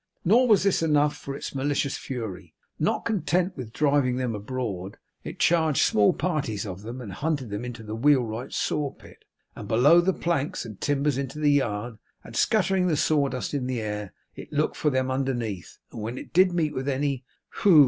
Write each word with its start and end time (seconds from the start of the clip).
Nor 0.25 0.47
was 0.47 0.63
this 0.63 0.81
enough 0.81 1.15
for 1.15 1.35
its 1.35 1.53
malicious 1.53 1.95
fury; 1.95 2.55
for 2.79 2.83
not 2.83 3.05
content 3.05 3.55
with 3.55 3.71
driving 3.71 4.15
them 4.15 4.33
abroad, 4.33 4.97
it 5.23 5.37
charged 5.37 5.83
small 5.83 6.11
parties 6.11 6.65
of 6.65 6.81
them 6.81 7.01
and 7.01 7.13
hunted 7.13 7.51
them 7.51 7.63
into 7.63 7.83
the 7.83 7.93
wheel 7.93 8.23
wright's 8.23 8.57
saw 8.57 8.89
pit, 8.89 9.23
and 9.55 9.67
below 9.67 10.01
the 10.01 10.11
planks 10.11 10.65
and 10.65 10.81
timbers 10.81 11.19
in 11.19 11.27
the 11.27 11.51
yard, 11.51 11.99
and, 12.23 12.35
scattering 12.35 12.87
the 12.87 12.97
sawdust 12.97 13.53
in 13.53 13.67
the 13.67 13.79
air, 13.79 14.11
it 14.35 14.51
looked 14.51 14.75
for 14.75 14.89
them 14.89 15.11
underneath, 15.11 15.77
and 15.91 16.01
when 16.01 16.17
it 16.17 16.33
did 16.33 16.51
meet 16.51 16.73
with 16.73 16.89
any, 16.89 17.23
whew! 17.61 17.79